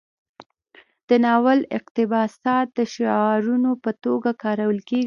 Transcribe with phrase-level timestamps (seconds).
[1.09, 4.99] د ناول اقتباسات د شعارونو په توګه کارول کیږي.